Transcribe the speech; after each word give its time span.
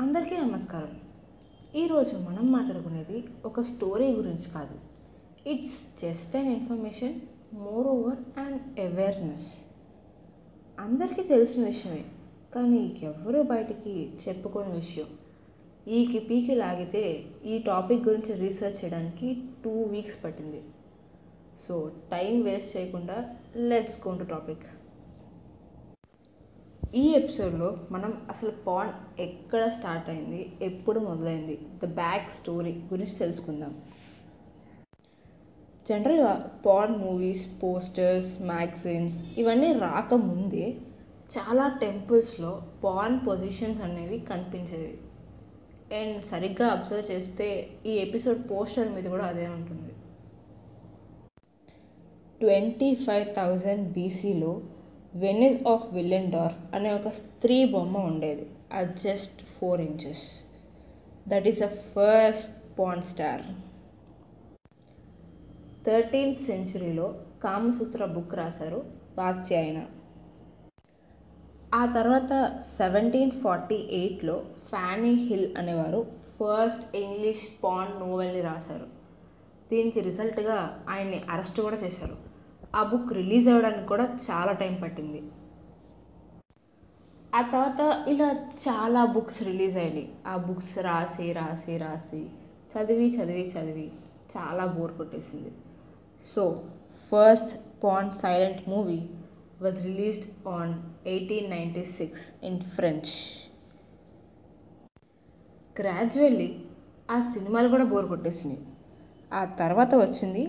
అందరికీ 0.00 0.36
నమస్కారం. 0.36 0.90
ఈరోజు 1.76 2.16
మనం 2.16 2.52
మాట్లాడుకునేది 2.52 3.24
ఒక 3.44 3.60
స్టోరీ 3.60 4.12
గురించి 4.12 4.50
కాదు. 4.50 4.76
It's 5.48 5.78
just 6.02 6.36
an 6.36 6.46
information 6.46 7.20
moreover 7.86 8.40
and 8.40 8.80
awareness 8.80 9.48
అందరికీ 10.80 11.22
తెలిసిన 11.22 11.64
విషయమే 11.64 12.04
కానీ 12.54 13.00
ఎవరు 13.02 13.42
బయటికి 13.42 14.12
చెప్పుకోని 14.28 14.72
విషయం. 14.72 15.06
ఈకి 15.88 16.18
పీకి 16.18 16.54
లాగితే 16.54 17.24
ఈ 17.46 17.58
టాపిక్ 17.58 18.08
గురించి 18.08 18.34
రీసెర్చ్ 18.34 18.84
చేయడానికి 18.84 19.42
టూ 19.64 19.82
వీక్స్ 19.82 20.24
పట్టింది. 20.24 20.62
సో 21.68 21.92
టైం 22.10 22.42
వేస్ట్ 22.42 22.76
చేయకుండా 22.76 23.34
లెట్స్ 23.56 24.08
గో 24.08 24.16
టు 24.16 24.24
టాపిక్ 24.24 24.62
ఈ 26.94 27.08
ఎపిసోడ్లో 27.08 27.76
మనం 27.90 28.26
అసలు 28.30 28.50
పాన్ 28.50 29.20
ఎక్కడ 29.20 29.68
స్టార్ట్ 29.68 30.10
అయింది 30.10 30.52
ఎప్పుడు 30.62 31.00
మొదలైంది 31.00 31.58
ద 31.84 31.86
బ్యాక్ 31.86 32.30
స్టోరీ 32.30 32.72
గురించి 32.72 33.16
తెలుసుకుందాం. 33.16 33.82
జనరల్గా 35.90 36.60
పాన్ 36.66 36.96
మూవీస్ 36.96 37.62
పోస్టర్స్ 37.62 38.42
మ్యాగజైన్స్ 38.42 39.38
ఇవన్నీ 39.38 39.72
రాకముందే 39.72 40.76
చాలా 41.38 41.78
టెంపుల్స్లో 41.80 42.62
పాన్ 42.84 43.20
పొజిషన్స్ 43.28 43.82
అనేవి 43.82 44.18
కనిపించేవి. 44.18 44.98
అండ్ 45.96 46.24
సరిగ్గా 46.24 46.68
అబ్జర్వ్ 46.68 47.10
చేస్తే 47.10 47.68
ఈ 47.86 47.90
ఎపిసోడ్ 47.90 48.50
పోస్టర్ 48.50 48.92
మీద 48.92 49.04
కూడా 49.04 49.24
అదే 49.24 49.48
ఉంటుంది. 49.48 49.92
ట్వంటీ 52.40 52.94
ఫైవ్ 52.94 53.36
థౌజండ్ 53.36 53.92
బీసీలో 53.92 54.62
వెనిస్ 55.14 55.66
ఆఫ్ 55.66 55.94
విల్లెండార్ఫ్ 55.94 56.74
అనే 56.74 56.92
ఒక 56.92 57.08
స్త్రీ 57.08 57.64
బొమ్మ 57.64 57.98
ఉండేది. 57.98 58.50
అది 58.72 58.92
just 59.04 59.42
four 59.42 59.80
inches 59.80 60.44
that 61.28 61.48
is 61.48 61.60
the 61.60 61.66
first 61.66 62.78
porn 62.78 63.02
star 63.02 63.42
thirteenth 65.86 66.42
సెంచురీలో 66.42 67.14
Kamasutra 67.44 68.04
book 68.04 68.34
రాశారు 68.34 68.84
వాత్స్యాయన. 69.18 69.86
ఆ 71.74 71.86
తర్వాత 71.86 72.62
సెవెంటీన్ 72.78 73.30
ఫార్టీ 73.30 73.74
ఎయిట్లో 73.74 74.44
ఫ్యానీ 74.68 75.14
హిల్ 75.14 75.56
అనేవారు 75.56 76.06
ఫస్ట్ 76.40 76.96
ఇంగ్లీష్ 76.96 77.64
పాన్ 77.64 78.00
నోవెల్ని 78.00 78.40
రాశారు. 78.40 78.86
దీనికి 79.70 80.00
రిజల్ట్గా 80.00 80.84
ఆయన్ని 80.88 81.20
అరెస్ట్ 81.30 81.60
కూడా 81.60 81.76
చేశారు. 81.76 82.27
ఆ 82.76 82.82
బుక్ 82.82 83.12
రిలీజ్ 83.12 83.48
అవ్వడానికి 83.48 83.86
కూడా 83.86 84.18
చాలా 84.30 84.52
టైం 84.52 84.74
పట్టింది. 84.82 85.22
ఆ 87.34 87.40
తర్వాత 87.42 88.04
ఇలా 88.08 88.28
చాలా 88.64 89.04
బుక్స్ 89.04 89.42
రిలీజ్ 89.42 89.76
అయినాయి. 89.76 90.08
ఆ 90.26 90.36
బుక్స్ 90.36 90.78
రాసి 90.78 91.32
రాసి 91.32 91.76
రాసి 91.78 92.22
చదివి 92.72 93.08
చదివి 93.16 93.44
చదివి 93.48 93.90
చాలా 94.36 94.66
బోర్ 94.66 94.92
కొట్టేసింది. 94.92 95.50
So 96.36 96.64
first 97.12 97.52
porn 97.84 98.10
silent 98.10 98.68
movie 98.68 99.00
was 99.62 99.78
released 99.86 100.48
on 100.48 100.74
eighteen 101.06 101.50
ninety 101.50 101.84
six 101.84 102.44
in 102.44 102.60
French 102.60 103.12
gradually 105.80 106.50
ఆ 107.10 107.32
సినిమాలు 107.34 107.68
కూడా 107.68 107.84
బోర్ 107.84 108.06
కొట్టేసినాయి. 108.06 108.60
ఆ 109.32 109.44
తర్వాత 109.44 109.94
వచ్చింది 109.94 110.46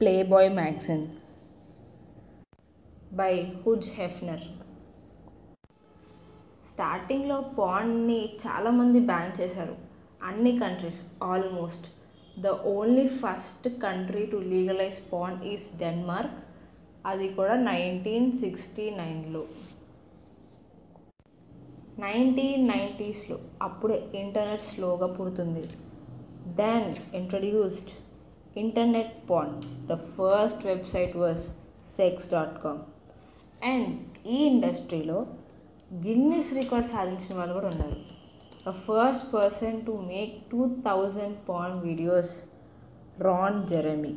Playboy 0.22 0.50
magazine 0.50 1.06
by 3.12 3.52
Hugh 3.66 3.84
Hefner. 3.84 4.40
స్టార్టింగ్లో 6.72 7.40
పాండ్ని 7.40 8.28
చాలామంది 8.46 9.00
బ్యాన్ 9.00 9.40
చేశారు. 9.40 9.76
అన్ని 10.22 10.58
countries 10.58 11.00
almost. 11.22 11.86
The 12.40 12.46
only 12.46 13.08
first 13.08 13.68
country 13.82 14.26
to 14.26 14.36
legalise 14.36 15.12
pond 15.12 15.44
is 15.44 15.78
Denmark. 15.78 16.38
అది 17.06 17.34
కూడా 17.34 17.54
నైన్టీన్ 17.54 18.38
సిక్స్టీ 18.38 18.90
నైన్లో. 18.90 19.46
నైన్టీన్ 21.98 22.68
నైంటీస్లో 22.68 23.38
అప్పుడే 23.62 24.08
ఇంటర్నెట్ 24.14 24.62
స్లోగా 24.62 25.06
పుడుతుంది. 25.06 25.62
Then 26.46 27.16
introduced 27.16 27.90
internet 28.58 29.30
porn 29.30 29.62
the 29.86 29.94
first 29.94 30.66
website 30.66 31.16
was 31.16 31.40
sex 31.96 32.30
dot 32.30 32.62
com. 32.64 32.99
And 33.60 33.88
ఈ 34.26 34.36
ఇండస్ట్రీలో 34.50 35.18
గిన్నెస్ 36.04 36.52
రికార్డ్ 36.54 36.88
సాధించిన 36.88 37.38
వాళ్ళు 37.38 37.54
కూడా 37.54 37.68
ఉన్నారు. 37.68 37.98
The 38.66 38.72
first 38.86 39.26
person 39.34 39.78
to 39.86 39.92
make 40.12 40.34
two 40.50 40.60
thousand 40.86 41.36
porn 41.48 41.80
videos 41.86 42.32
Ron 43.26 43.66
Jeremy 43.66 44.12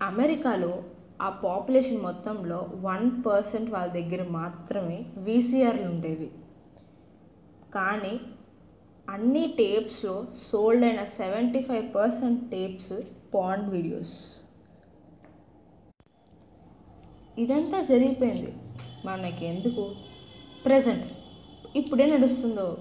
అమెరికాలో 0.00 0.72
ఆ 1.20 1.28
పాపులేషన్ 1.44 2.02
మొత్తంలో 2.02 2.58
వన్ 2.80 3.24
పర్సెంట్ 3.26 3.70
వాళ్ళ 3.70 3.90
దగ్గర 3.92 4.22
మాత్రమే 4.30 4.98
వీసీఆర్లు 5.16 5.86
ఉండేవి. 5.88 6.30
కానీ 7.76 8.14
అన్ని 9.08 9.46
టేప్స్లో 9.60 10.14
సోల్డ్ 10.48 10.84
అయిన 10.84 11.04
సెవెంటీ 11.04 11.62
ఫైవ్ 11.62 11.94
పర్సెంట్ 11.94 12.50
టేప్స్ 12.50 12.92
పాండ్ 13.34 13.70
వీడియోస్ 13.70 14.43
ఇదంతా 17.38 17.80
జరిగిపోయింది. 17.80 18.52
మనకి 19.04 19.46
ఎందుకు 19.46 19.94
ప్రజెంట్ 20.64 21.04
ఇప్పుడే 21.76 22.06
నడుస్తుందో? 22.06 22.78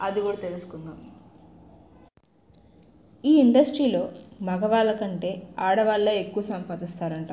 అది 0.00 0.20
కూడా 0.20 0.36
తెలుసుకుందాం. 0.36 1.10
ఈ 3.24 3.40
ఇండస్ట్రీలో 3.40 4.12
మగవాళ్ళ 4.42 4.92
కంటే 4.92 5.48
ఆడవాళ్ళే 5.58 6.20
ఎక్కువ 6.20 6.42
సంపాదిస్తారంట. 6.42 7.32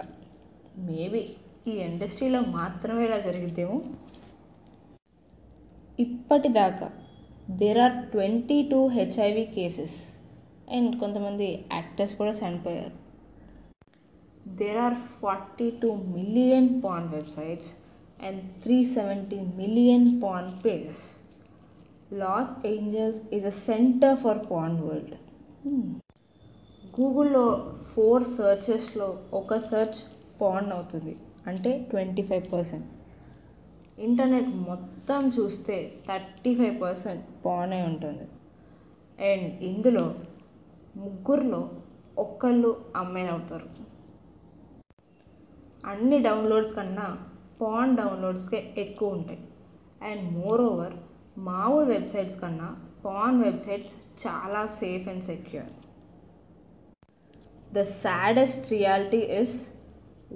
మేబీ 0.78 1.30
ఈ 1.68 1.72
ఇండస్ట్రీలో 1.72 2.42
మాత్రమే 2.42 3.06
ఇలా 3.06 3.20
జరిగిద్దేమో? 3.20 3.82
ఇప్పటిదాకా 6.00 6.92
there 7.50 7.78
are 7.78 8.12
twenty 8.12 8.70
two 8.72 8.88
HIV 8.88 9.46
cases 9.46 9.98
and 10.72 11.00
కొంతమంది 11.00 11.66
యాక్టర్స్ 11.74 12.16
కూడా 12.16 12.32
చనిపోయారు. 12.32 13.03
There 14.60 14.80
are 14.86 14.98
forty 15.22 15.68
two 15.82 15.90
million 16.16 16.70
porn 16.84 17.08
websites 17.10 17.72
and 18.20 18.42
three 18.64 18.78
seventy 18.96 19.40
million 19.60 20.08
porn 20.24 20.50
pages 20.64 21.04
Los 22.14 22.54
Angeles 22.66 23.22
is 23.34 23.46
a 23.46 23.56
centre 23.68 24.18
for 24.24 24.42
porn 24.52 24.78
world 24.82 25.16
గూగుల్లో 26.98 27.46
ఫోర్ 27.92 28.26
సర్చెస్లో 28.38 29.08
ఒక 29.34 29.58
సర్చ్ 29.70 30.00
పాన్ 30.42 30.70
అవుతుంది. 30.72 31.14
అంటే 31.48 31.72
twenty 31.92 32.24
five 32.30 32.46
percent 32.54 32.90
internet 33.98 34.52
మొత్తం 34.70 35.22
చూస్తే 35.38 35.76
థర్టీ 36.08 36.52
ఫైవ్ 36.56 36.76
పర్సెంట్ 36.82 37.24
పానే 37.46 37.80
ఉంటుంది. 37.90 38.26
And 39.20 39.48
ఇందులో 39.70 40.06
ముగ్గురులో 40.96 41.62
ఒక్కళ్ళు 42.18 42.72
అమ్మాయిలు 42.96 43.32
అవుతారు 43.32 43.68
అన్ని 45.92 46.18
డౌన్లోడ్స్ 46.28 46.76
కన్నా 46.78 47.08
పాన్ 47.62 47.96
డౌన్లోడ్స్కే 48.00 48.60
ఎక్కువ 48.84 49.16
ఉంటాయి. 49.18 49.42
అండ్ 50.10 50.24
మోర్ 50.38 50.62
ఓవర్ 50.70 50.96
మామూలు 51.50 51.86
వెబ్సైట్స్ 51.92 52.40
కన్నా 52.42 52.70
పాన్ 53.06 53.38
వెబ్సైట్స్ 53.44 53.94
చాలా 54.24 54.62
safe 54.82 55.06
and 55.12 55.26
secure 55.32 55.72
the 57.72 57.82
saddest 58.04 58.66
reality 58.76 59.22
is 59.42 59.56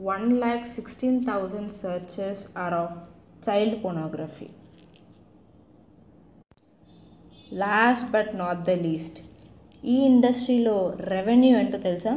one 0.10 0.28
lakh 0.44 0.66
sixteen 0.78 1.20
thousand 1.26 1.74
searches 1.84 2.44
are 2.64 2.76
of 2.84 2.98
child 3.48 3.78
pornography 3.84 4.48
last 7.64 8.08
but 8.16 8.32
not 8.44 8.62
the 8.70 8.76
least 8.88 9.20
ఈ 9.84 9.98
ఇండస్ట్రీలో 10.12 10.78
రెవెన్యూ 11.14 11.54
ఎంతో 11.60 11.78
తెలుసా? 11.88 12.14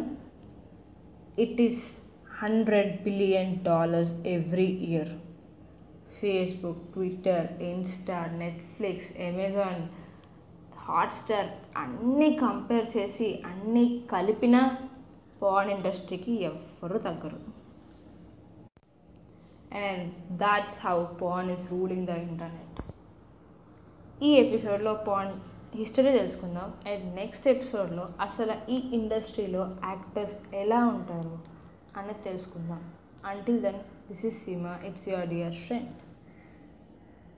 It 1.45 1.61
is 1.67 1.83
hundred 2.43 3.03
billion 3.03 3.57
dollars 3.65 4.13
every 4.27 4.65
year. 4.65 5.09
Facebook 6.21 6.93
Twitter 6.93 7.63
Insta 7.63 8.27
Netflix 8.27 9.21
Amazon 9.21 9.89
Hotstar 10.77 11.51
అన్నీ 11.77 12.39
compare 12.41 12.97
చేసి 12.97 13.43
అన్నీ 13.47 14.05
కలిపిన 14.13 14.77
porn 15.43 15.71
ఇండస్ట్రీకి 15.71 16.43
ఎవ్వరు 16.43 16.99
తగ్గరు. 16.99 17.41
And 19.75 20.39
that's 20.39 20.87
how 20.87 21.05
porn 21.05 21.51
is 21.51 21.73
ruling 21.73 22.07
the 22.07 22.11
internet. 22.11 22.83
ఈ 24.25 24.33
ఎపిసోడ్లో 24.33 24.95
పాన్ 24.95 25.33
హిస్టరీ 25.77 26.19
తెలుసుకుందాం. 26.19 26.93
అండ్ 26.93 27.17
నెక్స్ట్ 27.17 27.49
ఎపిసోడ్లో 27.49 28.09
అసలు 28.21 28.71
ఈ 28.71 28.83
ఇండస్ట్రీలో 28.93 29.77
యాక్టర్స్ 29.85 30.55
ఎలా 30.55 30.87
ఉంటారు? 30.87 31.60
అనేది 31.98 32.24
తెలుసుకుందాం 32.24 32.82
until 33.26 33.62
then 33.62 33.80
this 34.10 34.26
is 34.26 34.40
Seema 34.46 34.74
it's 34.88 35.08
your 35.10 35.30
dear 35.30 35.56
friend 35.66 35.92